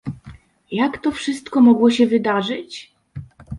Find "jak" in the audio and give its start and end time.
0.71-0.97